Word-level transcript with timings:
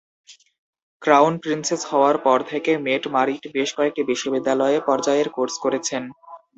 Crown 1.01 1.33
princess 1.37 1.81
হওয়ার 1.91 2.15
পর 2.25 2.39
থেকে 2.51 2.71
মেট-মারিট 2.85 3.43
বেশ 3.55 3.69
কয়েকটি 3.77 4.01
বিশ্ববিদ্যালয় 4.09 4.77
পর্যায়ের 4.87 5.27
কোর্স 5.35 5.55
করেছেন। 5.63 6.03